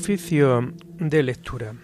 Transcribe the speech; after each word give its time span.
Oficio 0.00 0.72
de 1.00 1.22
lectura. 1.24 1.74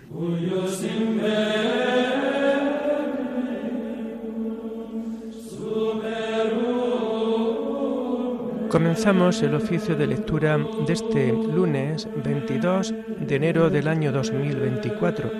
Comenzamos 8.71 9.43
el 9.43 9.55
oficio 9.57 9.96
de 9.96 10.07
lectura 10.07 10.57
de 10.87 10.93
este 10.93 11.32
lunes 11.32 12.09
22 12.25 12.95
de 13.18 13.35
enero 13.35 13.68
del 13.68 13.89
año 13.89 14.13
2024, 14.13 15.31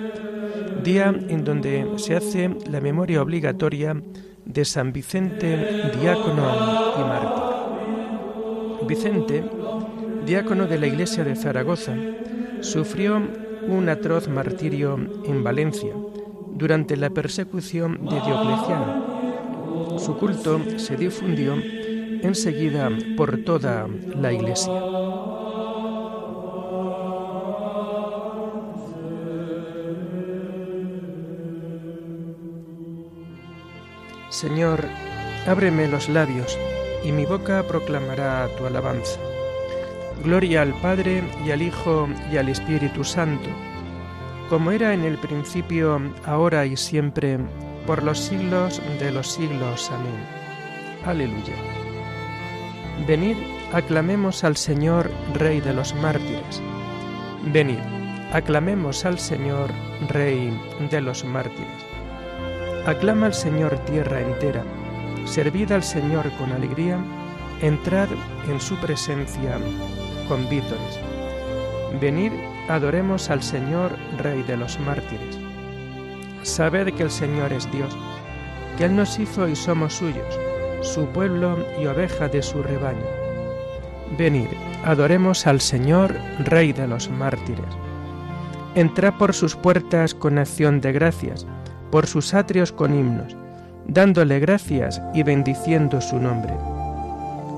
día 0.83 1.15
en 1.29 1.45
donde 1.45 1.87
se 1.95 2.17
hace 2.17 2.49
la 2.69 2.81
memoria 2.81 3.21
obligatoria 3.21 3.95
de 4.43 4.65
San 4.65 4.91
Vicente, 4.91 5.91
diácono 6.01 6.43
y 6.99 7.03
mártir. 7.03 7.43
Vicente, 8.85 9.43
diácono 10.25 10.67
de 10.67 10.77
la 10.77 10.87
iglesia 10.87 11.23
de 11.23 11.35
Zaragoza, 11.35 11.95
sufrió 12.65 13.21
un 13.67 13.89
atroz 13.89 14.27
martirio 14.27 14.97
en 15.25 15.43
Valencia 15.43 15.93
durante 16.55 16.97
la 16.97 17.11
persecución 17.11 18.05
de 18.05 18.19
Diocleciano. 18.21 19.99
Su 19.99 20.17
culto 20.17 20.59
se 20.77 20.97
difundió 20.97 21.53
enseguida 22.21 22.89
por 23.15 23.37
toda 23.43 23.87
la 24.19 24.33
iglesia. 24.33 24.73
Señor, 34.29 34.83
ábreme 35.47 35.87
los 35.87 36.09
labios, 36.09 36.57
y 37.03 37.11
mi 37.11 37.25
boca 37.25 37.63
proclamará 37.67 38.49
tu 38.57 38.65
alabanza. 38.65 39.19
Gloria 40.23 40.61
al 40.61 40.73
Padre 40.81 41.23
y 41.45 41.51
al 41.51 41.61
Hijo 41.61 42.07
y 42.31 42.37
al 42.37 42.49
Espíritu 42.49 43.03
Santo, 43.03 43.49
como 44.49 44.71
era 44.71 44.93
en 44.93 45.03
el 45.03 45.17
principio, 45.17 46.01
ahora 46.25 46.65
y 46.65 46.77
siempre, 46.77 47.39
por 47.85 48.03
los 48.03 48.19
siglos 48.19 48.81
de 48.99 49.11
los 49.11 49.31
siglos. 49.31 49.91
Amén. 49.91 50.45
Aleluya. 51.05 51.53
Venid, 53.07 53.37
aclamemos 53.73 54.43
al 54.43 54.55
Señor, 54.55 55.11
Rey 55.33 55.61
de 55.61 55.73
los 55.73 55.93
mártires. 55.95 56.61
Venid, 57.51 57.79
aclamemos 58.33 59.05
al 59.05 59.19
Señor, 59.19 59.69
Rey 60.09 60.57
de 60.89 61.01
los 61.01 61.23
mártires. 61.25 61.85
Aclama 62.85 63.27
al 63.27 63.33
Señor 63.33 63.77
tierra 63.85 64.21
entera, 64.21 64.63
servid 65.25 65.71
al 65.71 65.83
Señor 65.83 66.31
con 66.37 66.51
alegría, 66.51 66.97
entrad 67.61 68.09
en 68.47 68.61
su 68.61 68.75
presencia 68.77 69.57
con 70.27 70.47
vítores. 70.49 70.99
Venid, 71.99 72.31
adoremos 72.67 73.29
al 73.29 73.41
Señor, 73.41 73.91
Rey 74.17 74.43
de 74.43 74.57
los 74.57 74.79
mártires. 74.79 75.39
Sabed 76.43 76.93
que 76.93 77.03
el 77.03 77.11
Señor 77.11 77.53
es 77.53 77.71
Dios, 77.71 77.95
que 78.77 78.85
Él 78.85 78.95
nos 78.95 79.17
hizo 79.19 79.47
y 79.47 79.55
somos 79.55 79.93
suyos, 79.93 80.39
su 80.81 81.05
pueblo 81.07 81.57
y 81.81 81.87
oveja 81.87 82.27
de 82.27 82.41
su 82.41 82.61
rebaño. 82.61 83.05
Venid, 84.17 84.47
adoremos 84.83 85.47
al 85.47 85.61
Señor, 85.61 86.15
Rey 86.39 86.73
de 86.73 86.87
los 86.87 87.09
mártires. 87.09 87.65
Entrad 88.75 89.13
por 89.13 89.33
sus 89.33 89.55
puertas 89.55 90.13
con 90.13 90.37
acción 90.37 90.81
de 90.81 90.91
gracias, 90.91 91.47
por 91.91 92.07
sus 92.07 92.33
atrios 92.33 92.71
con 92.71 92.93
himnos, 92.93 93.35
dándole 93.87 94.39
gracias 94.39 95.01
y 95.13 95.23
bendiciendo 95.23 96.01
su 96.01 96.19
nombre. 96.19 96.53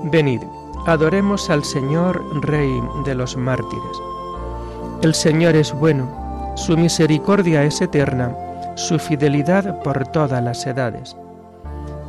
Venid, 0.04 0.40
Adoremos 0.88 1.50
al 1.50 1.64
Señor, 1.64 2.24
Rey 2.40 2.82
de 3.04 3.14
los 3.14 3.36
mártires. 3.36 4.00
El 5.02 5.12
Señor 5.12 5.54
es 5.54 5.74
bueno, 5.74 6.08
su 6.56 6.78
misericordia 6.78 7.62
es 7.62 7.82
eterna, 7.82 8.34
su 8.74 8.98
fidelidad 8.98 9.82
por 9.82 10.08
todas 10.08 10.42
las 10.42 10.66
edades. 10.66 11.14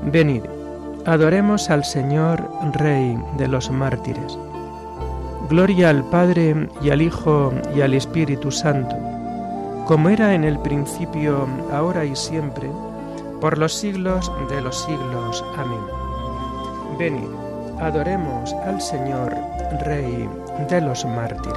Venid, 0.03 0.43
adoremos 1.05 1.69
al 1.69 1.83
Señor, 1.83 2.49
Rey 2.71 3.21
de 3.37 3.49
los 3.49 3.69
mártires. 3.69 4.39
Gloria 5.49 5.89
al 5.89 6.05
Padre 6.05 6.69
y 6.81 6.89
al 6.89 7.01
Hijo 7.01 7.51
y 7.75 7.81
al 7.81 7.93
Espíritu 7.93 8.49
Santo, 8.49 8.95
como 9.87 10.07
era 10.07 10.33
en 10.33 10.45
el 10.45 10.57
principio, 10.57 11.49
ahora 11.73 12.05
y 12.05 12.15
siempre, 12.15 12.71
por 13.41 13.57
los 13.57 13.73
siglos 13.73 14.31
de 14.49 14.61
los 14.61 14.85
siglos. 14.85 15.43
Amén. 15.57 15.81
Venid 16.97 17.48
Adoremos 17.81 18.53
al 18.65 18.81
Señor, 18.81 19.33
Rey 19.85 20.27
de 20.69 20.81
los 20.81 21.05
mártires. 21.05 21.55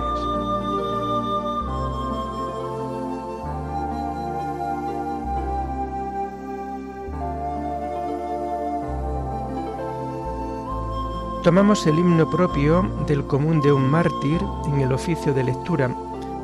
Tomamos 11.42 11.84
el 11.88 11.98
himno 11.98 12.30
propio 12.30 12.82
del 13.08 13.26
común 13.26 13.60
de 13.60 13.72
un 13.72 13.90
mártir 13.90 14.40
en 14.66 14.80
el 14.80 14.92
oficio 14.92 15.34
de 15.34 15.42
lectura 15.42 15.90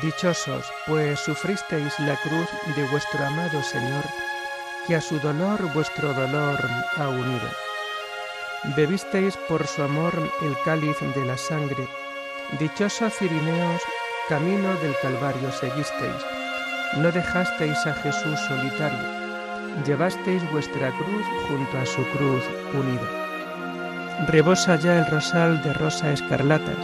Dichosos, 0.00 0.64
pues 0.86 1.20
sufristeis 1.20 1.98
la 2.00 2.16
cruz 2.16 2.48
de 2.76 2.84
vuestro 2.88 3.24
amado 3.24 3.62
Señor, 3.62 4.04
que 4.86 4.96
a 4.96 5.00
su 5.00 5.18
dolor 5.20 5.60
vuestro 5.74 6.12
dolor 6.14 6.58
ha 6.96 7.08
unido. 7.08 7.48
Bebisteis 8.76 9.36
por 9.48 9.66
su 9.66 9.82
amor 9.82 10.14
el 10.42 10.56
cáliz 10.64 10.96
de 11.00 11.24
la 11.26 11.36
sangre. 11.36 11.86
Dichosos 12.58 13.14
Cirineos, 13.14 13.82
camino 14.28 14.74
del 14.76 14.96
Calvario 15.02 15.52
seguisteis. 15.52 16.22
No 16.96 17.10
dejasteis 17.10 17.86
a 17.86 17.94
Jesús 17.94 18.38
solitario 18.48 19.21
llevasteis 19.86 20.42
vuestra 20.52 20.90
cruz 20.90 21.26
junto 21.48 21.78
a 21.78 21.86
su 21.86 22.02
cruz 22.16 22.42
unida. 22.74 24.26
Rebosa 24.28 24.76
ya 24.76 24.98
el 24.98 25.06
rosal 25.10 25.62
de 25.62 25.72
rosa 25.72 26.12
escarlatas, 26.12 26.76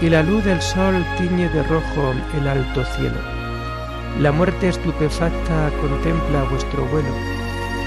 y 0.00 0.10
la 0.10 0.22
luz 0.22 0.44
del 0.44 0.60
sol 0.60 1.04
tiñe 1.16 1.48
de 1.48 1.62
rojo 1.64 2.14
el 2.36 2.48
alto 2.48 2.84
cielo. 2.84 3.18
La 4.20 4.32
muerte 4.32 4.68
estupefacta 4.68 5.70
contempla 5.80 6.44
vuestro 6.44 6.84
vuelo, 6.86 7.14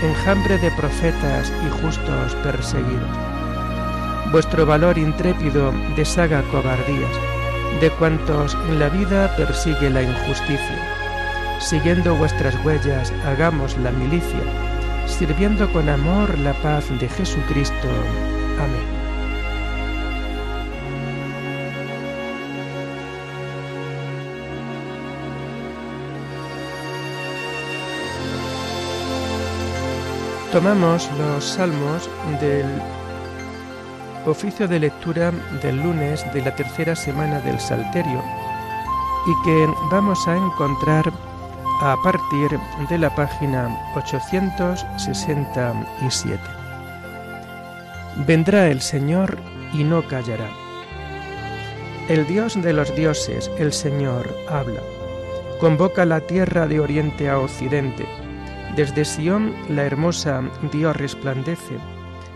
enjambre 0.04 0.58
de 0.58 0.72
profetas 0.72 1.52
y 1.66 1.82
justos 1.82 2.36
perseguidos. 2.44 3.18
Vuestro 4.32 4.66
valor 4.66 4.98
intrépido 4.98 5.74
deshaga 5.96 6.42
cobardías, 6.44 7.12
de 7.80 7.90
cuantos 7.92 8.58
en 8.70 8.80
la 8.80 8.90
vida 8.90 9.34
persigue 9.36 9.90
la 9.90 10.04
injusticia 10.04 10.91
Siguiendo 11.62 12.16
vuestras 12.16 12.56
huellas, 12.66 13.14
hagamos 13.24 13.78
la 13.78 13.92
milicia, 13.92 14.42
sirviendo 15.06 15.72
con 15.72 15.88
amor 15.88 16.38
la 16.40 16.54
paz 16.54 16.90
de 17.00 17.08
Jesucristo. 17.08 17.88
Amén. 18.60 19.02
Tomamos 30.52 31.10
los 31.18 31.46
salmos 31.46 32.10
del 32.42 32.66
oficio 34.26 34.68
de 34.68 34.80
lectura 34.80 35.32
del 35.62 35.78
lunes 35.78 36.26
de 36.34 36.42
la 36.42 36.54
tercera 36.56 36.96
semana 36.96 37.40
del 37.40 37.60
Salterio 37.60 38.22
y 39.28 39.46
que 39.46 39.68
vamos 39.90 40.28
a 40.28 40.36
encontrar 40.36 41.14
a 41.82 41.98
partir 41.98 42.58
de 42.90 42.98
la 43.00 43.14
página 43.16 43.76
867. 43.96 46.40
Vendrá 48.28 48.68
el 48.68 48.82
Señor 48.82 49.40
y 49.74 49.84
no 49.84 50.08
callará. 50.08 50.48
El 52.08 52.28
Dios 52.28 52.62
de 52.62 52.74
los 52.74 52.96
dioses, 52.96 53.50
el 53.58 53.74
Señor, 53.74 54.30
habla. 54.48 54.82
Convoca 55.60 56.06
la 56.06 56.22
tierra 56.22 56.68
de 56.68 56.80
oriente 56.80 57.28
a 57.30 57.40
occidente. 57.40 58.06
Desde 58.76 59.04
Sión 59.04 59.56
la 59.68 59.82
hermosa 59.84 60.44
Dios 60.72 60.96
resplandece. 60.96 61.80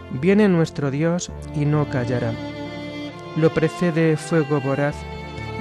Viene 0.10 0.50
nuestro 0.50 0.90
Dios 0.90 1.32
y 1.54 1.66
no 1.66 1.88
callará. 1.88 2.34
Lo 3.36 3.54
precede 3.54 4.18
fuego 4.18 4.60
voraz, 4.60 4.96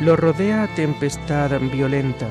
lo 0.01 0.17
rodea 0.17 0.71
tempestad 0.75 1.51
violenta 1.61 2.31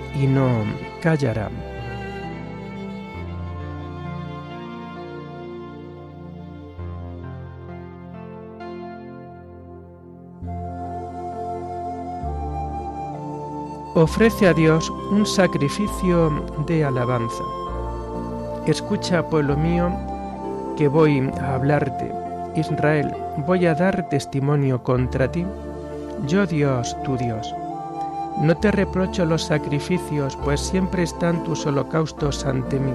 y 0.15 0.27
no 0.27 0.63
callará. 1.01 1.49
Ofrece 13.93 14.47
a 14.47 14.53
Dios 14.53 14.89
un 15.11 15.25
sacrificio 15.25 16.31
de 16.65 16.85
alabanza. 16.85 17.43
Escucha, 18.65 19.27
pueblo 19.27 19.57
mío, 19.57 19.91
que 20.77 20.87
voy 20.87 21.29
a 21.39 21.55
hablarte. 21.55 22.11
Israel, 22.55 23.13
voy 23.45 23.65
a 23.65 23.75
dar 23.75 24.07
testimonio 24.09 24.81
contra 24.81 25.31
ti. 25.31 25.45
Yo 26.25 26.47
Dios, 26.47 26.95
tu 27.03 27.17
Dios. 27.17 27.53
No 28.39 28.55
te 28.55 28.71
reprocho 28.71 29.25
los 29.25 29.43
sacrificios, 29.43 30.37
pues 30.37 30.61
siempre 30.61 31.03
están 31.03 31.43
tus 31.43 31.65
holocaustos 31.65 32.45
ante 32.45 32.79
mí. 32.79 32.93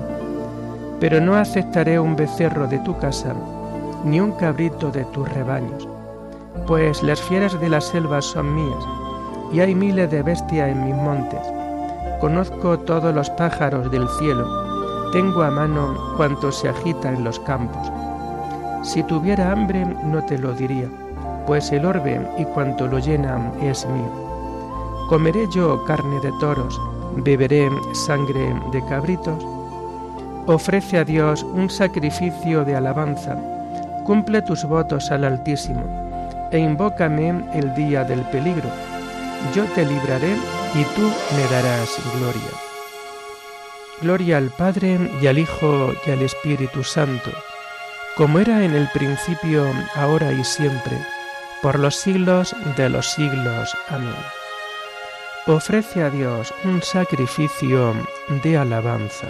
Pero 0.98 1.20
no 1.20 1.36
aceptaré 1.36 2.00
un 2.00 2.16
becerro 2.16 2.66
de 2.66 2.78
tu 2.78 2.96
casa, 2.98 3.34
ni 4.04 4.20
un 4.20 4.32
cabrito 4.32 4.90
de 4.90 5.04
tus 5.06 5.28
rebaños, 5.28 5.88
pues 6.66 7.02
las 7.02 7.20
fieras 7.20 7.58
de 7.60 7.68
la 7.68 7.80
selva 7.80 8.22
son 8.22 8.54
mías 8.54 8.84
y 9.52 9.60
hay 9.60 9.74
miles 9.74 10.10
de 10.10 10.22
bestias 10.22 10.70
en 10.70 10.84
mis 10.84 10.94
montes. 10.94 11.40
Conozco 12.20 12.78
todos 12.78 13.14
los 13.14 13.28
pájaros 13.30 13.90
del 13.90 14.08
cielo, 14.18 15.10
tengo 15.12 15.42
a 15.42 15.50
mano 15.50 16.14
cuanto 16.16 16.50
se 16.50 16.68
agita 16.68 17.12
en 17.12 17.24
los 17.24 17.38
campos. 17.40 17.92
Si 18.82 19.02
tuviera 19.02 19.52
hambre 19.52 19.84
no 20.04 20.24
te 20.24 20.38
lo 20.38 20.52
diría, 20.52 20.88
pues 21.46 21.70
el 21.72 21.84
orbe 21.84 22.20
y 22.38 22.44
cuanto 22.44 22.86
lo 22.86 22.98
llena 22.98 23.52
es 23.60 23.86
mío. 23.86 24.25
¿Comeré 25.08 25.46
yo 25.50 25.84
carne 25.84 26.20
de 26.20 26.32
toros, 26.40 26.80
beberé 27.16 27.70
sangre 27.92 28.54
de 28.72 28.84
cabritos? 28.86 29.44
Ofrece 30.46 30.98
a 30.98 31.04
Dios 31.04 31.42
un 31.42 31.70
sacrificio 31.70 32.64
de 32.64 32.76
alabanza, 32.76 33.36
cumple 34.04 34.42
tus 34.42 34.64
votos 34.64 35.10
al 35.10 35.24
Altísimo, 35.24 35.82
e 36.52 36.58
invócame 36.58 37.44
el 37.54 37.74
día 37.74 38.04
del 38.04 38.22
peligro 38.30 38.70
yo 39.54 39.64
te 39.74 39.84
libraré 39.84 40.34
y 40.74 40.84
tú 40.94 41.12
me 41.36 41.44
darás 41.50 41.96
gloria. 42.18 42.50
Gloria 44.00 44.38
al 44.38 44.50
Padre 44.50 44.98
y 45.20 45.26
al 45.26 45.38
Hijo 45.38 45.92
y 46.06 46.10
al 46.10 46.22
Espíritu 46.22 46.82
Santo, 46.84 47.30
como 48.16 48.38
era 48.38 48.64
en 48.64 48.74
el 48.74 48.88
principio, 48.88 49.66
ahora 49.94 50.32
y 50.32 50.44
siempre, 50.44 50.98
por 51.62 51.78
los 51.78 51.96
siglos 51.96 52.54
de 52.76 52.88
los 52.88 53.06
siglos. 53.12 53.74
Amén. 53.88 54.45
Ofrece 55.48 56.02
a 56.02 56.10
Dios 56.10 56.52
un 56.64 56.82
sacrificio 56.82 57.94
de 58.42 58.58
alabanza. 58.58 59.28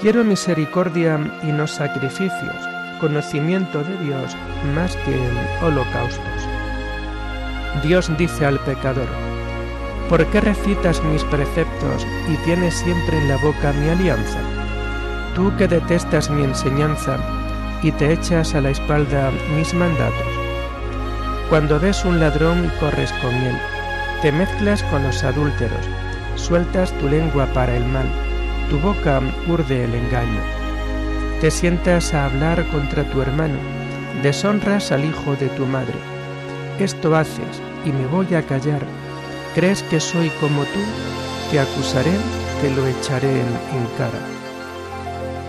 Quiero 0.00 0.24
misericordia 0.24 1.16
y 1.44 1.52
no 1.52 1.68
sacrificios, 1.68 2.56
conocimiento 3.00 3.84
de 3.84 3.96
Dios 3.98 4.36
más 4.74 4.96
que 4.96 5.16
holocaustos. 5.64 6.18
Dios 7.84 8.10
dice 8.18 8.44
al 8.44 8.58
pecador, 8.64 9.06
¿por 10.08 10.26
qué 10.26 10.40
recitas 10.40 11.00
mis 11.04 11.22
preceptos 11.22 12.04
y 12.28 12.36
tienes 12.38 12.74
siempre 12.74 13.16
en 13.16 13.28
la 13.28 13.36
boca 13.36 13.72
mi 13.74 13.90
alianza? 13.90 14.53
Tú 15.34 15.52
que 15.56 15.68
detestas 15.68 16.30
mi 16.30 16.44
enseñanza 16.44 17.18
y 17.82 17.90
te 17.92 18.12
echas 18.12 18.54
a 18.54 18.60
la 18.60 18.70
espalda 18.70 19.30
mis 19.56 19.74
mandatos. 19.74 20.26
Cuando 21.50 21.78
ves 21.78 22.04
un 22.04 22.20
ladrón 22.20 22.70
corres 22.80 23.12
con 23.22 23.34
él, 23.34 23.56
te 24.22 24.32
mezclas 24.32 24.82
con 24.84 25.02
los 25.02 25.22
adúlteros, 25.24 25.86
sueltas 26.36 26.92
tu 26.98 27.08
lengua 27.08 27.46
para 27.52 27.76
el 27.76 27.84
mal 27.86 28.06
tu 28.70 28.78
boca 28.78 29.20
urde 29.46 29.84
el 29.84 29.94
engaño. 29.94 30.40
Te 31.40 31.50
sientas 31.50 32.14
a 32.14 32.26
hablar 32.26 32.64
contra 32.68 33.04
tu 33.04 33.20
hermano, 33.20 33.58
deshonras 34.22 34.90
al 34.90 35.04
hijo 35.04 35.36
de 35.36 35.48
tu 35.50 35.66
madre. 35.66 35.94
Esto 36.78 37.14
haces 37.14 37.62
y 37.84 37.92
me 37.92 38.06
voy 38.06 38.34
a 38.34 38.42
callar. 38.42 38.80
¿Crees 39.54 39.82
que 39.84 40.00
soy 40.00 40.30
como 40.40 40.62
tú? 40.62 40.80
Te 41.50 41.60
acusaré, 41.60 42.12
te 42.62 42.70
lo 42.70 42.86
echaré 42.86 43.30
en, 43.30 43.86
cara. 43.98 44.33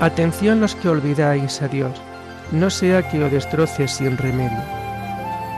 Atención 0.01 0.59
los 0.59 0.75
que 0.75 0.89
olvidáis 0.89 1.61
a 1.61 1.69
Dios, 1.69 2.01
no 2.51 2.69
sea 2.69 3.09
que 3.09 3.17
lo 3.17 3.29
destroce 3.29 3.87
sin 3.87 4.17
remedio. 4.17 4.59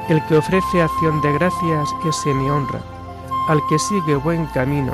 El 0.09 0.23
que 0.27 0.37
ofrece 0.37 0.81
acción 0.81 1.19
de 1.21 1.33
gracias, 1.33 1.89
ese 2.07 2.33
me 2.33 2.51
honra. 2.51 2.79
Al 3.49 3.59
que 3.67 3.79
sigue 3.79 4.15
buen 4.15 4.45
camino, 4.47 4.93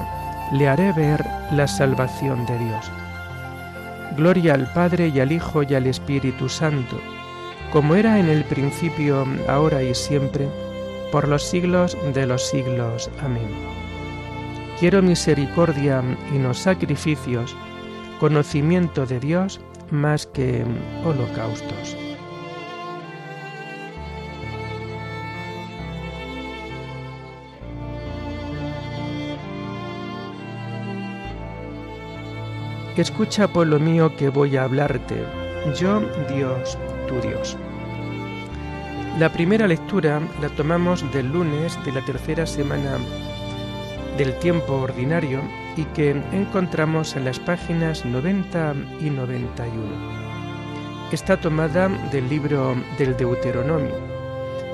le 0.54 0.68
haré 0.68 0.94
ver 0.94 1.26
la 1.52 1.68
salvación 1.68 2.46
de 2.46 2.58
Dios. 2.58 2.92
Gloria 4.16 4.54
al 4.54 4.72
Padre 4.72 5.10
y 5.10 5.20
al 5.20 5.32
Hijo 5.32 5.64
y 5.64 5.76
al 5.76 5.88
Espíritu 5.88 6.48
Santo, 6.48 6.98
como 7.72 7.96
era 7.96 8.20
en 8.20 8.30
el 8.30 8.46
principio, 8.46 9.26
ahora 9.50 9.84
y 9.84 9.94
siempre, 9.94 10.48
por 11.12 11.28
los 11.28 11.44
siglos 11.44 11.98
de 12.14 12.26
los 12.28 12.48
siglos. 12.48 13.10
Amén. 13.22 13.50
Quiero 14.80 15.02
misericordia 15.02 16.02
y 16.34 16.38
no 16.38 16.54
sacrificios, 16.54 17.56
conocimiento 18.24 19.06
de 19.06 19.20
Dios 19.20 19.60
más 19.92 20.26
que 20.28 20.64
holocaustos. 21.04 21.98
Escucha, 32.96 33.50
pueblo 33.50 33.78
mío, 33.78 34.16
que 34.16 34.30
voy 34.30 34.56
a 34.56 34.64
hablarte. 34.64 35.16
Yo, 35.78 36.00
Dios, 36.34 36.78
tu 37.10 37.20
Dios. 37.28 37.58
La 39.20 39.34
primera 39.34 39.68
lectura 39.68 40.22
la 40.42 40.48
tomamos 40.48 41.04
del 41.12 41.28
lunes 41.28 41.78
de 41.84 41.92
la 41.92 42.06
tercera 42.06 42.48
semana 42.48 43.00
del 44.18 44.34
tiempo 44.40 44.76
ordinario 44.76 45.42
y 45.76 45.86
que 45.86 46.12
encontramos 46.32 47.16
en 47.16 47.26
las 47.26 47.40
páginas 47.40 48.06
90 48.06 48.74
y 49.02 49.10
91. 49.10 49.74
Está 51.12 51.38
tomada 51.38 51.90
del 52.12 52.28
libro 52.30 52.76
del 52.98 53.16
Deuteronomio, 53.18 53.96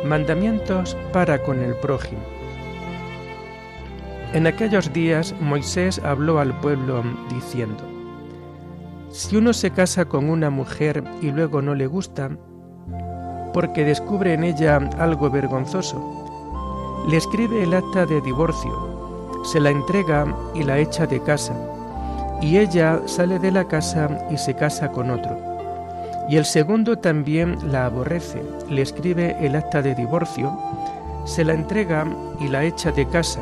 Mandamientos 0.06 0.96
para 1.12 1.42
con 1.42 1.62
el 1.62 1.76
prójimo. 1.76 2.22
En 4.34 4.48
aquellos 4.48 4.94
días 4.94 5.34
Moisés 5.42 6.00
habló 6.04 6.40
al 6.40 6.58
pueblo 6.60 7.04
diciendo, 7.30 7.84
si 9.12 9.38
uno 9.38 9.54
se 9.54 9.72
casa 9.72 10.06
con 10.06 10.30
una 10.30 10.50
mujer 10.50 11.04
y 11.22 11.32
luego 11.32 11.62
no 11.62 11.74
le 11.74 11.88
gusta, 11.88 12.30
porque 13.54 13.84
descubre 13.84 14.34
en 14.34 14.44
ella 14.44 14.78
algo 15.00 15.30
vergonzoso, 15.32 17.06
le 17.10 17.18
escribe 17.18 17.64
el 17.64 17.74
acta 17.74 18.06
de 18.06 18.22
divorcio, 18.22 18.99
se 19.44 19.60
la 19.60 19.70
entrega 19.70 20.26
y 20.54 20.64
la 20.64 20.80
echa 20.80 21.08
de 21.08 21.22
casa, 21.22 21.54
y 22.42 22.58
ella 22.58 23.02
sale 23.06 23.40
de 23.40 23.52
la 23.52 23.66
casa 23.66 24.10
y 24.30 24.38
se 24.38 24.54
casa 24.54 24.90
con 24.92 25.10
otro. 25.10 25.38
Y 26.30 26.38
el 26.38 26.46
segundo 26.46 26.98
también 26.98 27.58
la 27.72 27.86
aborrece, 27.86 28.44
le 28.70 28.82
escribe 28.82 29.36
el 29.42 29.56
acta 29.56 29.82
de 29.82 29.96
divorcio, 29.96 30.58
se 31.26 31.44
la 31.44 31.54
entrega 31.54 32.06
y 32.40 32.48
la 32.48 32.64
echa 32.64 32.92
de 32.92 33.08
casa, 33.08 33.40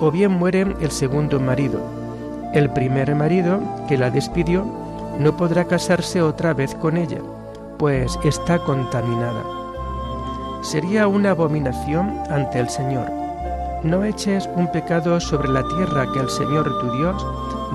o 0.00 0.10
bien 0.10 0.32
muere 0.32 0.66
el 0.80 0.90
segundo 0.90 1.40
marido. 1.40 1.80
El 2.52 2.70
primer 2.70 3.14
marido, 3.14 3.60
que 3.88 3.98
la 3.98 4.10
despidió, 4.10 4.64
no 5.18 5.36
podrá 5.36 5.64
casarse 5.64 6.22
otra 6.22 6.54
vez 6.54 6.74
con 6.74 6.96
ella, 6.96 7.18
pues 7.78 8.18
está 8.24 8.58
contaminada. 8.58 9.42
Sería 10.62 11.06
una 11.08 11.30
abominación 11.30 12.20
ante 12.30 12.58
el 12.60 12.68
Señor. 12.68 13.17
No 13.82 14.04
eches 14.04 14.48
un 14.56 14.66
pecado 14.72 15.20
sobre 15.20 15.48
la 15.48 15.62
tierra 15.62 16.06
que 16.12 16.20
el 16.20 16.28
Señor 16.28 16.64
tu 16.80 16.90
Dios 16.96 17.26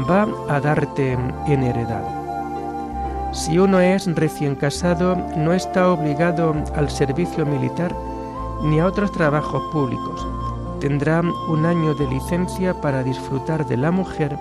va 0.09 0.27
a 0.49 0.59
darte 0.59 1.13
en 1.47 1.63
heredad. 1.63 2.03
Si 3.31 3.57
uno 3.57 3.79
es 3.79 4.05
recién 4.13 4.55
casado, 4.55 5.15
no 5.35 5.53
está 5.53 5.89
obligado 5.89 6.53
al 6.75 6.89
servicio 6.89 7.45
militar 7.45 7.95
ni 8.63 8.79
a 8.79 8.85
otros 8.85 9.11
trabajos 9.11 9.63
públicos. 9.71 10.27
Tendrá 10.79 11.21
un 11.21 11.65
año 11.65 11.95
de 11.95 12.07
licencia 12.07 12.73
para 12.73 13.03
disfrutar 13.03 13.65
de 13.65 13.77
la 13.77 13.89
mujer 13.89 14.37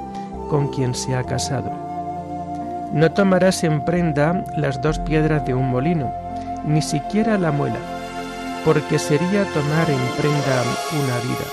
con 0.51 0.69
quien 0.69 0.95
se 0.95 1.15
ha 1.15 1.25
casado 1.25 1.71
No 2.93 3.11
tomarás 3.13 3.65
en 3.65 3.85
prenda 3.85 4.45
las 4.57 4.83
dos 4.83 4.99
piedras 4.99 5.47
de 5.47 5.55
un 5.55 5.71
molino, 5.71 6.13
ni 6.67 6.83
siquiera 6.83 7.39
la 7.39 7.53
muela, 7.53 7.79
porque 8.65 8.99
sería 8.99 9.45
tomar 9.53 9.91
en 9.91 10.01
prenda 10.17 10.63
una 10.93 11.19
vida. 11.19 11.47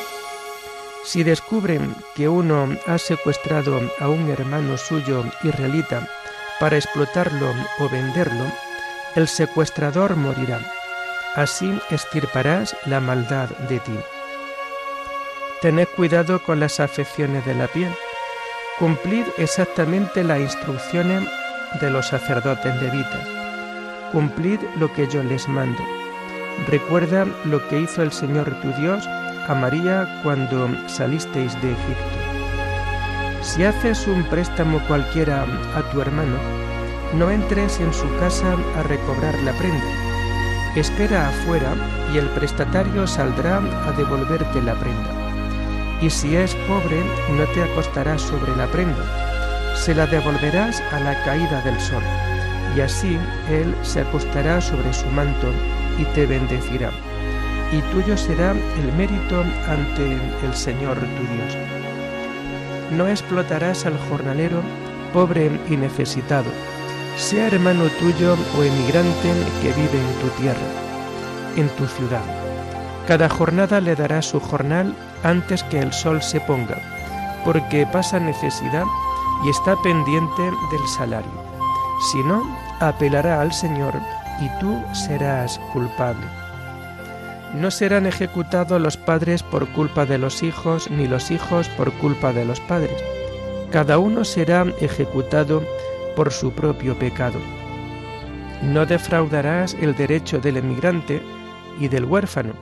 Si 1.04 1.24
descubren 1.24 1.96
que 2.16 2.30
uno 2.30 2.70
ha 2.86 2.98
secuestrado 2.98 3.80
a 4.00 4.10
un 4.10 4.30
hermano 4.30 4.78
suyo 4.78 5.24
israelita 5.44 6.08
para 6.60 6.78
explotarlo 6.78 7.54
o 7.80 7.90
venderlo, 7.90 8.46
el 9.16 9.28
secuestrador 9.28 10.16
morirá. 10.16 10.60
Así 11.36 11.80
estirparás 11.90 12.76
la 12.86 13.00
maldad 13.00 13.50
de 13.70 13.80
ti. 13.80 13.98
Tened 15.62 15.88
cuidado 15.96 16.42
con 16.44 16.60
las 16.60 16.80
afecciones 16.80 17.46
de 17.46 17.56
la 17.56 17.68
piel. 17.68 17.94
Cumplid 18.78 19.26
exactamente 19.38 20.24
las 20.24 20.40
instrucciones 20.40 21.28
de 21.82 21.90
los 21.90 22.08
sacerdotes 22.08 22.76
levitas. 22.82 23.28
Cumplid 24.12 24.60
lo 24.78 24.92
que 24.94 25.08
yo 25.08 25.22
les 25.24 25.48
mando. 25.48 25.99
Recuerda 26.68 27.26
lo 27.46 27.68
que 27.68 27.82
hizo 27.82 28.04
el 28.04 28.12
Señor 28.12 28.54
tu 28.62 28.72
Dios 28.80 29.08
a 29.48 29.56
María 29.56 30.20
cuando 30.24 30.70
salisteis 30.88 31.54
de 31.62 31.72
Egipto. 31.72 32.20
Si 33.42 33.64
haces 33.64 34.06
un 34.08 34.24
préstamo 34.26 34.80
cualquiera 34.88 35.46
a 35.76 35.82
tu 35.92 36.02
hermano, 36.02 36.38
no 37.16 37.32
entres 37.32 37.80
en 37.80 37.92
su 37.94 38.08
casa 38.20 38.56
a 38.78 38.84
recobrar 38.84 39.34
la 39.40 39.54
prenda. 39.54 39.86
Espera 40.76 41.30
afuera 41.30 41.74
y 42.14 42.18
el 42.18 42.28
prestatario 42.28 43.08
saldrá 43.08 43.58
a 43.58 43.92
devolverte 43.94 44.62
la 44.62 44.76
prenda. 44.76 45.10
Y 46.02 46.10
si 46.10 46.36
es 46.36 46.54
pobre, 46.68 47.04
no 47.32 47.46
te 47.56 47.64
acostarás 47.64 48.22
sobre 48.22 48.56
la 48.56 48.68
prenda, 48.68 49.04
se 49.76 49.96
la 49.96 50.06
devolverás 50.06 50.82
a 50.92 51.00
la 51.00 51.22
caída 51.24 51.62
del 51.62 51.80
sol, 51.80 52.04
y 52.76 52.82
así 52.82 53.18
él 53.50 53.76
se 53.82 54.02
acostará 54.02 54.62
sobre 54.62 54.94
su 54.94 55.08
manto 55.08 55.48
y 56.00 56.06
te 56.16 56.26
bendecirá, 56.26 56.92
y 57.72 57.82
tuyo 57.92 58.18
será 58.18 58.52
el 58.52 58.94
mérito 58.94 59.44
ante 59.68 60.14
el 60.44 60.54
Señor 60.54 60.98
tu 60.98 61.34
Dios. 61.34 61.58
No 62.92 63.08
explotarás 63.08 63.86
al 63.86 63.98
jornalero 64.10 64.62
pobre 65.14 65.52
y 65.70 65.76
necesitado, 65.76 66.50
sea 67.18 67.48
hermano 67.48 67.86
tuyo 68.00 68.36
o 68.58 68.64
emigrante 68.64 69.34
que 69.62 69.74
vive 69.74 70.00
en 70.00 70.20
tu 70.22 70.28
tierra, 70.42 70.68
en 71.58 71.68
tu 71.70 71.86
ciudad. 71.86 72.24
Cada 73.08 73.28
jornada 73.28 73.82
le 73.82 73.96
dará 73.96 74.22
su 74.22 74.40
jornal 74.40 74.96
antes 75.24 75.64
que 75.64 75.80
el 75.80 75.92
sol 75.92 76.22
se 76.22 76.40
ponga, 76.42 76.78
porque 77.44 77.86
pasa 77.92 78.20
necesidad 78.20 78.86
y 79.46 79.50
está 79.50 79.76
pendiente 79.82 80.44
del 80.44 80.88
salario. 80.98 81.50
Si 82.12 82.20
no, 82.20 82.44
apelará 82.80 83.42
al 83.42 83.52
Señor 83.52 83.94
y 84.42 84.60
tú 84.60 84.82
serás 84.94 85.60
culpable. 85.74 86.26
No 87.56 87.72
serán 87.72 88.06
ejecutados 88.06 88.80
los 88.80 88.98
padres 88.98 89.42
por 89.42 89.68
culpa 89.70 90.06
de 90.06 90.18
los 90.18 90.44
hijos, 90.44 90.90
ni 90.92 91.08
los 91.08 91.32
hijos 91.32 91.68
por 91.70 91.92
culpa 91.94 92.32
de 92.32 92.46
los 92.46 92.60
padres. 92.62 93.04
Cada 93.72 93.98
uno 93.98 94.24
será 94.24 94.66
ejecutado 94.80 95.64
por 96.16 96.32
su 96.32 96.52
propio 96.52 96.98
pecado. 96.98 97.40
No 98.62 98.86
defraudarás 98.86 99.76
el 99.82 99.96
derecho 99.96 100.40
del 100.40 100.58
emigrante 100.58 101.22
y 101.80 101.88
del 101.88 102.06
huérfano, 102.06 102.54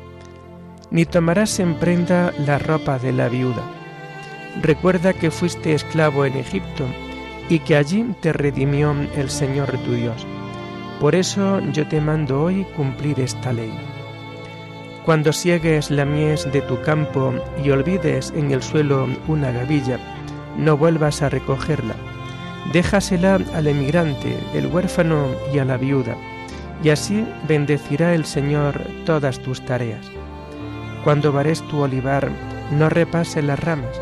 ni 0.91 1.05
tomarás 1.05 1.59
en 1.59 1.75
prenda 1.75 2.31
la 2.45 2.59
ropa 2.59 2.97
de 2.99 3.11
la 3.11 3.29
viuda. 3.29 3.63
Recuerda 4.61 5.13
que 5.13 5.31
fuiste 5.31 5.73
esclavo 5.73 6.25
en 6.25 6.37
Egipto 6.37 6.85
y 7.49 7.59
que 7.59 7.75
allí 7.75 8.15
te 8.21 8.31
redimió 8.33 8.95
el 9.15 9.29
Señor 9.29 9.71
tu 9.79 9.93
Dios. 9.93 10.25
Por 10.99 11.15
eso 11.15 11.59
yo 11.71 11.87
te 11.87 12.01
mando 12.01 12.43
hoy 12.43 12.65
cumplir 12.75 13.19
esta 13.19 13.53
ley. 13.53 13.73
Cuando 15.05 15.31
siegues 15.31 15.89
la 15.91 16.05
mies 16.05 16.51
de 16.51 16.61
tu 16.61 16.81
campo 16.81 17.33
y 17.63 17.69
olvides 17.69 18.33
en 18.35 18.51
el 18.51 18.61
suelo 18.61 19.07
una 19.27 19.51
gavilla, 19.51 19.99
no 20.57 20.75
vuelvas 20.75 21.21
a 21.21 21.29
recogerla 21.29 21.95
déjasela 22.73 23.39
al 23.53 23.67
emigrante, 23.67 24.37
el 24.53 24.67
huérfano 24.67 25.27
y 25.53 25.59
a 25.59 25.65
la 25.65 25.77
viuda, 25.77 26.15
y 26.83 26.89
así 26.89 27.25
bendecirá 27.47 28.13
el 28.13 28.25
Señor 28.25 28.81
todas 29.05 29.39
tus 29.39 29.63
tareas. 29.65 30.05
Cuando 31.03 31.31
vares 31.31 31.61
tu 31.69 31.79
olivar, 31.79 32.29
no 32.71 32.89
repases 32.89 33.43
las 33.43 33.59
ramas, 33.59 34.01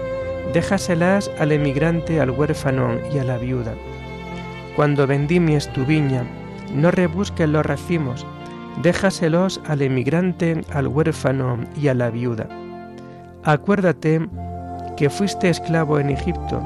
déjaselas 0.54 1.30
al 1.40 1.52
emigrante, 1.52 2.20
al 2.20 2.32
huérfano 2.32 2.98
y 3.14 3.20
a 3.20 3.24
la 3.24 3.38
viuda. 3.38 3.76
Cuando 4.76 5.06
vendimies 5.06 5.72
tu 5.72 5.86
viña, 5.86 6.24
no 6.76 6.92
rebusques 6.92 7.48
los 7.50 7.66
racimos, 7.66 8.26
déjaselos 8.82 9.62
al 9.68 9.82
emigrante, 9.82 10.62
al 10.74 10.88
huérfano 10.88 11.58
y 11.76 11.88
a 11.88 11.94
la 11.94 12.10
viuda. 12.10 12.48
Acuérdate 13.44 14.28
que 14.98 15.10
fuiste 15.10 15.50
esclavo 15.50 16.00
en 16.00 16.10
Egipto, 16.10 16.62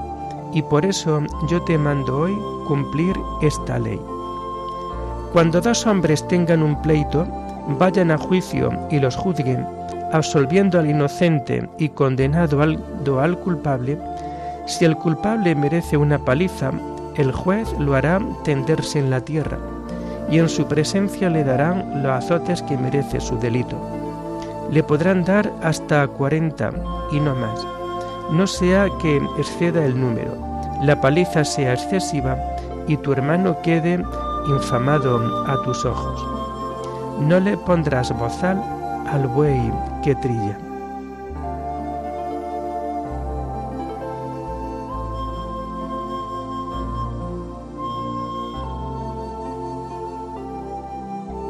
y 0.54 0.62
por 0.63 0.86
eso 0.86 1.22
yo 1.50 1.62
te 1.63 1.78
mando 1.78 2.20
hoy 2.20 2.36
cumplir 2.68 3.16
esta 3.42 3.80
ley. 3.80 4.00
Cuando 5.32 5.62
dos 5.62 5.86
hombres 5.86 6.28
tengan 6.28 6.63
un 6.63 6.82
pleito, 6.82 7.28
vayan 7.78 8.10
a 8.10 8.18
juicio 8.18 8.72
y 8.89 9.00
los 9.00 9.16
juzguen, 9.16 9.66
absolviendo 10.12 10.80
al 10.80 10.89
inocente 10.89 11.70
y 11.78 11.89
condenado 11.89 12.62
al, 12.63 12.84
al 13.22 13.39
culpable, 13.39 13.98
si 14.66 14.86
el 14.86 14.96
culpable 14.96 15.54
merece 15.56 15.98
una 15.98 16.18
paliza, 16.18 16.72
el 17.16 17.32
juez 17.32 17.72
lo 17.80 17.96
hará 17.96 18.20
tenderse 18.44 19.00
en 19.00 19.10
la 19.10 19.22
tierra, 19.22 19.58
y 20.32 20.40
en 20.40 20.50
su 20.50 20.68
presencia 20.68 21.30
le 21.30 21.44
darán 21.44 22.04
los 22.04 22.12
azotes 22.12 22.62
que 22.64 22.78
merece 22.78 23.20
su 23.20 23.38
delito. 23.40 23.78
Le 24.72 24.84
podrán 24.84 25.24
dar 25.24 25.52
hasta 25.64 26.08
cuarenta 26.08 26.72
y 27.12 27.20
no 27.20 27.34
más 27.36 27.66
no 28.32 28.46
sea 28.46 28.88
que 29.02 29.18
exceda 29.38 29.84
el 29.86 30.00
número, 30.00 30.38
la 30.84 31.00
paliza 31.02 31.44
sea 31.44 31.74
excesiva 31.74 32.38
y 32.88 32.96
tu 32.98 33.12
hermano 33.12 33.60
quede 33.64 34.04
infamado 34.48 35.20
a 35.48 35.62
tus 35.64 35.84
ojos. 35.84 36.24
No 37.20 37.40
le 37.40 37.58
pondrás 37.58 38.16
bozal 38.18 38.62
al 39.08 39.28
buey 39.28 39.72
que 40.04 40.16
trilla. 40.16 40.69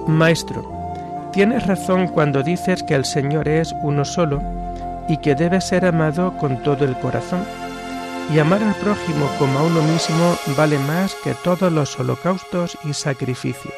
Maestro, 0.10 0.64
tienes 1.32 1.68
razón 1.68 2.08
cuando 2.08 2.42
dices 2.42 2.82
que 2.82 2.96
el 2.96 3.06
Señor 3.06 3.48
es 3.48 3.76
uno 3.84 4.04
solo 4.04 4.42
y 5.08 5.18
que 5.18 5.36
debe 5.36 5.62
ser 5.62 5.86
amado 5.86 6.36
con 6.38 6.64
todo 6.64 6.84
el 6.84 6.98
corazón. 6.98 7.46
Y 8.34 8.40
amar 8.40 8.64
al 8.64 8.76
prójimo 8.76 9.30
como 9.38 9.60
a 9.60 9.64
uno 9.64 9.82
mismo 9.84 10.36
vale 10.58 10.80
más 10.80 11.16
que 11.24 11.36
todos 11.36 11.72
los 11.72 12.00
holocaustos 12.00 12.78
y 12.84 12.94
sacrificios. 12.94 13.74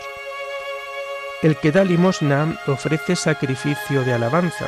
El 1.44 1.58
que 1.58 1.72
da 1.72 1.84
limosna 1.84 2.58
ofrece 2.68 3.16
sacrificio 3.16 4.04
de 4.04 4.14
alabanza. 4.14 4.68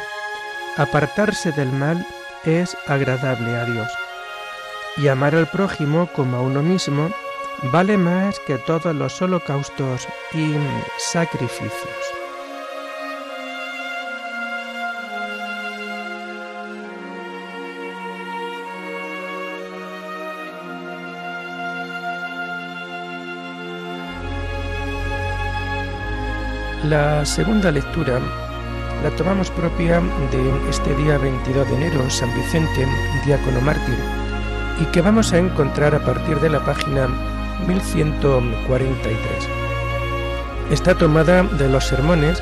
Apartarse 0.78 1.52
del 1.54 1.72
mal 1.72 2.06
es 2.44 2.76
agradable 2.88 3.56
a 3.56 3.66
Dios. 3.66 3.92
Y 4.98 5.08
amar 5.08 5.34
al 5.34 5.48
prójimo 5.48 6.08
como 6.14 6.38
a 6.38 6.42
uno 6.42 6.62
mismo 6.62 7.10
vale 7.72 7.98
más 7.98 8.40
que 8.46 8.58
todos 8.58 8.94
los 8.96 9.22
holocaustos 9.22 10.08
y 10.34 10.56
sacrificios. 10.98 12.14
La 26.84 27.26
segunda 27.26 27.72
lectura 27.72 28.20
la 29.04 29.10
tomamos 29.16 29.50
propia 29.52 30.02
de 30.32 30.70
este 30.70 30.94
día 30.96 31.18
22 31.18 31.68
de 31.70 31.76
enero, 31.76 32.10
San 32.10 32.34
Vicente, 32.36 32.88
diácono 33.26 33.62
mártir, 33.62 33.98
y 34.82 34.86
que 34.86 35.02
vamos 35.02 35.32
a 35.32 35.38
encontrar 35.38 35.96
a 35.96 36.04
partir 36.04 36.40
de 36.40 36.50
la 36.50 36.64
página 36.66 37.08
1143. 37.68 39.63
Está 40.72 40.96
tomada 40.96 41.44
de 41.44 41.70
los 41.70 41.86
sermones 41.86 42.42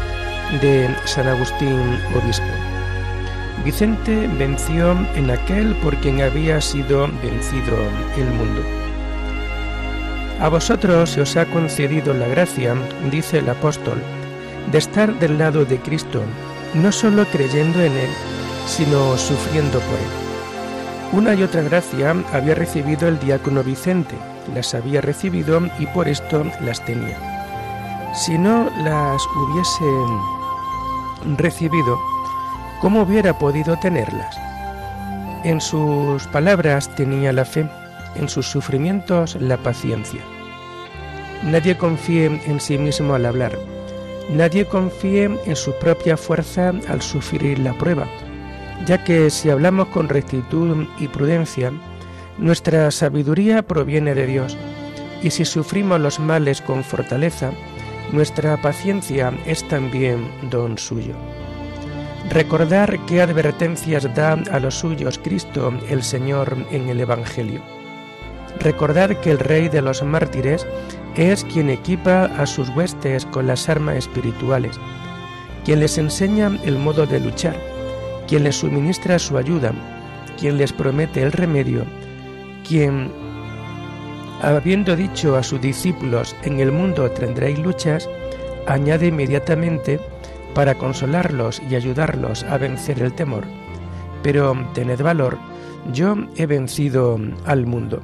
de 0.62 0.90
San 1.06 1.28
Agustín 1.28 2.00
Obispo. 2.16 2.46
Vicente 3.66 4.28
venció 4.38 4.92
en 5.16 5.30
aquel 5.32 5.76
por 5.78 5.96
quien 5.98 6.22
había 6.22 6.62
sido 6.62 7.08
vencido 7.22 7.78
el 8.18 8.26
mundo. 8.26 8.62
A 10.40 10.50
vosotros 10.50 11.12
se 11.12 11.22
os 11.22 11.36
ha 11.36 11.46
concedido 11.46 12.14
la 12.14 12.28
gracia, 12.28 12.76
dice 13.12 13.40
el 13.40 13.50
apóstol, 13.50 14.02
de 14.72 14.78
estar 14.78 15.14
del 15.20 15.38
lado 15.38 15.66
de 15.66 15.80
Cristo, 15.80 16.22
no 16.74 16.92
solo 16.92 17.26
creyendo 17.26 17.82
en 17.82 17.92
Él, 17.92 18.10
sino 18.66 19.18
sufriendo 19.18 19.80
por 19.80 20.00
Él. 20.00 21.20
Una 21.20 21.36
y 21.36 21.44
otra 21.44 21.62
gracia 21.62 22.16
había 22.34 22.56
recibido 22.56 23.08
el 23.08 23.20
diácono 23.20 23.64
Vicente, 23.64 24.16
las 24.56 24.74
había 24.74 25.02
recibido 25.02 25.62
y 25.78 25.86
por 25.88 26.08
esto 26.08 26.46
las 26.62 26.84
tenía. 26.86 27.41
Si 28.14 28.38
no 28.38 28.70
las 28.84 29.26
hubiese 29.38 29.86
recibido, 31.38 31.98
¿cómo 32.82 33.04
hubiera 33.04 33.38
podido 33.40 33.78
tenerlas? 33.78 34.36
En 35.46 35.62
sus 35.62 36.28
palabras 36.28 36.94
tenía 36.96 37.32
la 37.32 37.46
fe, 37.46 37.70
en 38.16 38.28
sus 38.28 38.48
sufrimientos 38.48 39.36
la 39.36 39.56
paciencia. 39.56 40.22
Nadie 41.44 41.78
confíe 41.78 42.26
en 42.46 42.60
sí 42.60 42.78
mismo 42.78 43.14
al 43.14 43.26
hablar, 43.26 43.58
nadie 44.30 44.66
confíe 44.66 45.40
en 45.46 45.56
su 45.56 45.74
propia 45.80 46.18
fuerza 46.18 46.74
al 46.90 47.02
sufrir 47.02 47.60
la 47.60 47.74
prueba, 47.74 48.08
ya 48.86 49.04
que 49.06 49.30
si 49.30 49.50
hablamos 49.50 49.88
con 49.88 50.10
rectitud 50.10 50.86
y 51.00 51.08
prudencia, 51.08 51.72
nuestra 52.38 52.92
sabiduría 52.92 53.64
proviene 53.64 54.14
de 54.16 54.28
Dios, 54.28 54.58
y 55.24 55.32
si 55.32 55.46
sufrimos 55.46 56.00
los 56.02 56.20
males 56.20 56.62
con 56.62 56.84
fortaleza, 56.84 57.52
nuestra 58.12 58.62
paciencia 58.62 59.34
es 59.46 59.68
también 59.68 60.30
don 60.50 60.78
suyo. 60.78 61.16
Recordar 62.30 62.98
qué 63.08 63.22
advertencias 63.22 64.08
da 64.16 64.34
a 64.52 64.60
los 64.60 64.76
suyos 64.76 65.20
Cristo 65.20 65.74
el 65.90 66.04
Señor 66.04 66.56
en 66.72 66.90
el 66.90 67.00
Evangelio. 67.00 67.62
Recordad 68.60 69.18
que 69.22 69.32
el 69.32 69.40
Rey 69.40 69.70
de 69.70 69.82
los 69.82 70.04
mártires 70.04 70.68
es 71.16 71.44
quien 71.46 71.70
equipa 71.70 72.26
a 72.26 72.46
sus 72.46 72.70
huestes 72.70 73.26
con 73.26 73.48
las 73.48 73.68
armas 73.68 73.96
espirituales, 73.98 74.80
quien 75.66 75.80
les 75.80 75.98
enseña 75.98 76.58
el 76.64 76.78
modo 76.78 77.06
de 77.06 77.20
luchar, 77.20 77.56
quien 78.28 78.44
les 78.44 78.58
suministra 78.58 79.20
su 79.20 79.38
ayuda, 79.38 79.74
quien 80.40 80.58
les 80.58 80.72
promete 80.72 81.22
el 81.22 81.32
remedio, 81.32 81.86
quien, 82.68 83.12
habiendo 84.42 84.96
dicho 84.96 85.36
a 85.36 85.44
sus 85.44 85.62
discípulos, 85.62 86.36
en 86.44 86.60
el 86.60 86.72
mundo 86.72 87.10
tendréis 87.12 87.60
luchas, 87.60 88.10
añade 88.68 89.08
inmediatamente 89.08 90.00
para 90.54 90.76
consolarlos 90.76 91.62
y 91.70 91.76
ayudarlos 91.76 92.44
a 92.44 92.58
vencer 92.58 93.02
el 93.02 93.14
temor. 93.14 93.44
Pero 94.24 94.56
tened 94.74 95.02
valor, 95.02 95.38
yo 95.94 96.16
he 96.36 96.46
vencido 96.46 97.20
al 97.46 97.66
mundo. 97.66 98.02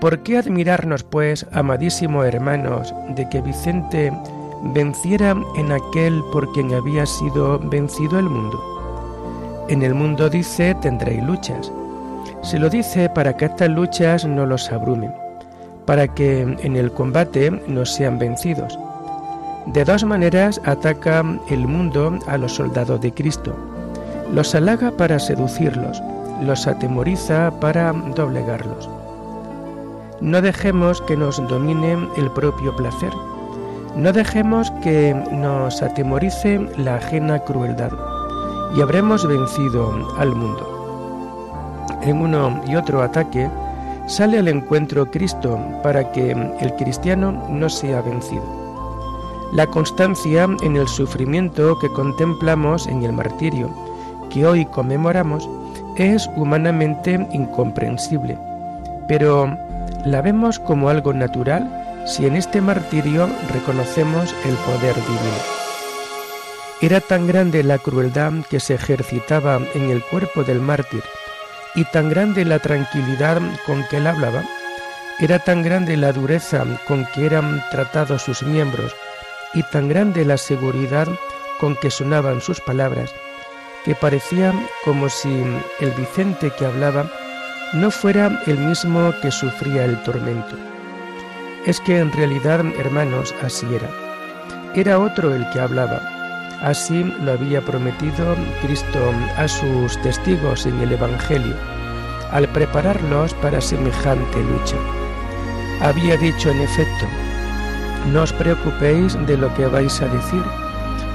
¿Por 0.00 0.22
qué 0.22 0.38
admirarnos, 0.38 1.02
pues, 1.02 1.46
amadísimos 1.52 2.24
hermanos, 2.26 2.94
de 3.16 3.28
que 3.28 3.40
Vicente 3.40 4.12
venciera 4.74 5.36
en 5.56 5.72
aquel 5.72 6.22
por 6.32 6.52
quien 6.52 6.72
había 6.72 7.04
sido 7.06 7.58
vencido 7.58 8.18
el 8.18 8.28
mundo? 8.28 9.66
En 9.68 9.82
el 9.82 9.94
mundo 9.94 10.30
dice 10.30 10.74
tendréis 10.76 11.22
luchas. 11.24 11.72
Se 12.42 12.58
lo 12.58 12.70
dice 12.70 13.10
para 13.10 13.36
que 13.36 13.46
estas 13.46 13.68
luchas 13.68 14.24
no 14.24 14.46
los 14.46 14.70
abrumen, 14.70 15.14
para 15.86 16.08
que 16.08 16.42
en 16.42 16.76
el 16.76 16.92
combate 16.92 17.50
no 17.66 17.84
sean 17.84 18.18
vencidos. 18.18 18.78
De 19.66 19.84
dos 19.84 20.04
maneras 20.04 20.60
ataca 20.64 21.22
el 21.50 21.66
mundo 21.66 22.18
a 22.26 22.38
los 22.38 22.54
soldados 22.54 23.00
de 23.00 23.12
Cristo. 23.12 23.54
Los 24.32 24.54
halaga 24.54 24.90
para 24.92 25.18
seducirlos, 25.18 26.02
los 26.42 26.66
atemoriza 26.66 27.50
para 27.60 27.92
doblegarlos. 27.92 28.88
No 30.20 30.40
dejemos 30.42 31.00
que 31.02 31.16
nos 31.16 31.36
domine 31.48 31.96
el 32.16 32.30
propio 32.32 32.74
placer. 32.76 33.12
No 33.94 34.12
dejemos 34.12 34.70
que 34.82 35.14
nos 35.32 35.82
atemorice 35.82 36.60
la 36.76 36.96
ajena 36.96 37.38
crueldad 37.40 37.92
y 38.76 38.80
habremos 38.80 39.26
vencido 39.26 40.14
al 40.18 40.34
mundo. 40.34 40.67
En 42.02 42.20
uno 42.20 42.60
y 42.66 42.76
otro 42.76 43.02
ataque 43.02 43.50
sale 44.06 44.38
al 44.38 44.48
encuentro 44.48 45.10
Cristo 45.10 45.58
para 45.82 46.10
que 46.12 46.30
el 46.30 46.74
cristiano 46.76 47.46
no 47.50 47.68
sea 47.68 48.00
vencido. 48.00 48.42
La 49.52 49.66
constancia 49.66 50.48
en 50.62 50.76
el 50.76 50.88
sufrimiento 50.88 51.78
que 51.78 51.88
contemplamos 51.92 52.86
en 52.86 53.02
el 53.02 53.12
martirio, 53.12 53.70
que 54.30 54.46
hoy 54.46 54.64
conmemoramos, 54.66 55.48
es 55.96 56.30
humanamente 56.36 57.26
incomprensible, 57.32 58.38
pero 59.08 59.56
la 60.04 60.22
vemos 60.22 60.58
como 60.58 60.88
algo 60.88 61.12
natural 61.12 62.04
si 62.06 62.26
en 62.26 62.36
este 62.36 62.60
martirio 62.60 63.28
reconocemos 63.52 64.34
el 64.46 64.54
poder 64.54 64.94
divino. 64.94 65.58
Era 66.80 67.00
tan 67.00 67.26
grande 67.26 67.64
la 67.64 67.78
crueldad 67.78 68.32
que 68.48 68.60
se 68.60 68.74
ejercitaba 68.74 69.58
en 69.74 69.90
el 69.90 70.02
cuerpo 70.04 70.44
del 70.44 70.60
mártir 70.60 71.02
y 71.74 71.84
tan 71.84 72.08
grande 72.08 72.44
la 72.44 72.58
tranquilidad 72.58 73.40
con 73.66 73.86
que 73.88 73.98
él 73.98 74.06
hablaba, 74.06 74.42
era 75.20 75.38
tan 75.38 75.62
grande 75.62 75.96
la 75.96 76.12
dureza 76.12 76.64
con 76.86 77.04
que 77.06 77.26
eran 77.26 77.62
tratados 77.70 78.22
sus 78.22 78.42
miembros 78.42 78.94
y 79.54 79.62
tan 79.64 79.88
grande 79.88 80.24
la 80.24 80.36
seguridad 80.36 81.08
con 81.58 81.74
que 81.76 81.90
sonaban 81.90 82.40
sus 82.40 82.60
palabras, 82.60 83.12
que 83.84 83.94
parecía 83.94 84.52
como 84.84 85.08
si 85.08 85.42
el 85.80 85.90
Vicente 85.92 86.50
que 86.56 86.66
hablaba 86.66 87.10
no 87.72 87.90
fuera 87.90 88.42
el 88.46 88.58
mismo 88.58 89.12
que 89.20 89.30
sufría 89.30 89.84
el 89.84 90.02
tormento. 90.02 90.56
Es 91.66 91.80
que 91.80 91.98
en 91.98 92.12
realidad, 92.12 92.64
hermanos, 92.78 93.34
así 93.42 93.66
era. 93.74 93.90
Era 94.74 94.98
otro 94.98 95.34
el 95.34 95.48
que 95.50 95.60
hablaba, 95.60 96.17
Así 96.60 97.04
lo 97.04 97.32
había 97.32 97.60
prometido 97.60 98.34
Cristo 98.62 99.12
a 99.36 99.46
sus 99.46 100.00
testigos 100.02 100.66
en 100.66 100.80
el 100.80 100.92
Evangelio, 100.92 101.54
al 102.32 102.48
prepararlos 102.48 103.32
para 103.34 103.60
semejante 103.60 104.42
lucha. 104.42 104.76
Había 105.80 106.16
dicho 106.16 106.50
en 106.50 106.60
efecto, 106.60 107.06
no 108.12 108.22
os 108.22 108.32
preocupéis 108.32 109.14
de 109.26 109.36
lo 109.36 109.54
que 109.54 109.66
vais 109.66 110.02
a 110.02 110.08
decir 110.08 110.42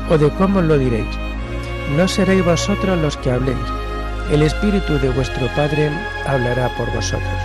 o 0.09 0.17
de 0.17 0.29
cómo 0.31 0.61
lo 0.61 0.77
diréis. 0.77 1.17
No 1.97 2.07
seréis 2.07 2.45
vosotros 2.45 2.97
los 2.99 3.17
que 3.17 3.31
habléis, 3.31 3.57
el 4.31 4.43
Espíritu 4.43 4.97
de 4.99 5.09
vuestro 5.09 5.47
Padre 5.55 5.91
hablará 6.25 6.69
por 6.77 6.89
vosotros. 6.93 7.41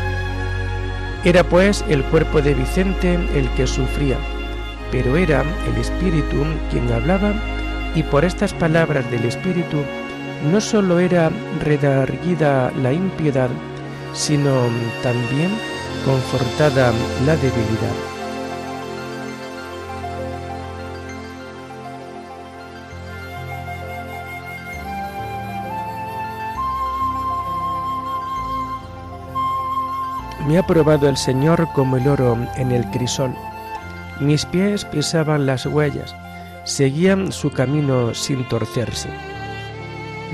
Era 1.25 1.43
pues 1.43 1.85
el 1.89 2.05
cuerpo 2.05 2.41
de 2.41 2.55
Vicente 2.55 3.19
el 3.35 3.49
que 3.57 3.67
sufría, 3.67 4.19
pero 4.93 5.17
era 5.17 5.43
el 5.67 5.81
Espíritu 5.81 6.45
quien 6.71 6.91
hablaba 6.93 7.35
y 7.99 8.05
por 8.05 8.25
estas 8.25 8.55
palabras 8.55 9.11
del 9.11 9.25
Espíritu 9.25 9.79
no 10.53 10.61
sólo 10.61 11.01
era 11.01 11.33
redarguida 11.61 12.71
la 12.81 12.93
impiedad, 12.93 13.51
sino 14.13 14.53
también 15.03 15.51
confortada 16.05 16.93
la 17.27 17.35
debilidad. 17.35 17.97
Me 30.47 30.57
ha 30.57 30.63
probado 30.65 31.09
el 31.09 31.17
Señor 31.17 31.69
como 31.75 31.97
el 31.97 32.07
oro 32.07 32.39
en 32.55 32.71
el 32.71 32.89
crisol. 32.93 33.35
Mis 34.21 34.47
pies 34.47 34.85
pisaban 34.85 35.47
las 35.47 35.67
huellas 35.67 36.15
seguían 36.69 37.33
su 37.33 37.51
camino 37.51 38.13
sin 38.15 38.47
torcerse. 38.49 39.09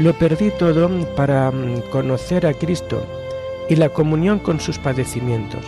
Lo 0.01 0.12
perdí 0.14 0.51
todo 0.59 0.90
para 1.14 1.53
mm, 1.53 1.83
conocer 1.92 2.44
a 2.44 2.53
Cristo 2.53 3.07
y 3.68 3.77
la 3.77 3.88
comunión 3.88 4.40
con 4.40 4.59
sus 4.59 4.77
padecimientos. 4.77 5.64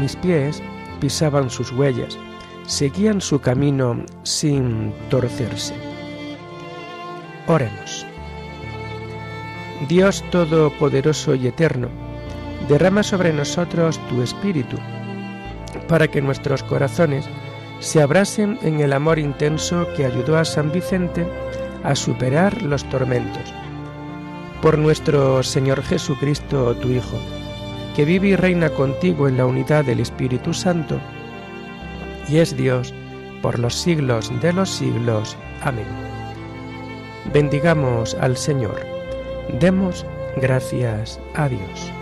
Mis 0.00 0.16
pies 0.16 0.62
pisaban 0.98 1.50
sus 1.50 1.72
huellas, 1.72 2.18
seguían 2.66 3.20
su 3.20 3.40
camino 3.40 4.02
sin 4.22 4.94
torcerse. 5.10 5.74
Oremos. 7.46 8.06
Dios 9.88 10.24
Todopoderoso 10.30 11.34
y 11.34 11.48
Eterno, 11.48 11.88
derrama 12.66 13.02
sobre 13.02 13.30
nosotros 13.30 14.00
tu 14.08 14.22
Espíritu, 14.22 14.78
para 15.86 16.08
que 16.08 16.22
nuestros 16.22 16.62
corazones 16.62 17.28
se 17.80 18.02
abrasen 18.02 18.58
en 18.62 18.80
el 18.80 18.92
amor 18.92 19.18
intenso 19.18 19.88
que 19.96 20.04
ayudó 20.04 20.36
a 20.38 20.44
San 20.44 20.70
Vicente 20.70 21.26
a 21.82 21.94
superar 21.94 22.62
los 22.62 22.84
tormentos. 22.90 23.52
Por 24.62 24.78
nuestro 24.78 25.42
Señor 25.42 25.82
Jesucristo, 25.82 26.74
tu 26.76 26.88
Hijo, 26.90 27.18
que 27.96 28.04
vive 28.04 28.28
y 28.28 28.36
reina 28.36 28.68
contigo 28.70 29.28
en 29.28 29.38
la 29.38 29.46
unidad 29.46 29.84
del 29.84 30.00
Espíritu 30.00 30.52
Santo, 30.52 31.00
y 32.28 32.38
es 32.38 32.56
Dios 32.56 32.94
por 33.40 33.58
los 33.58 33.74
siglos 33.74 34.30
de 34.40 34.52
los 34.52 34.68
siglos. 34.68 35.36
Amén. 35.62 35.86
Bendigamos 37.32 38.14
al 38.14 38.36
Señor. 38.36 38.84
Demos 39.58 40.04
gracias 40.36 41.18
a 41.34 41.48
Dios. 41.48 41.92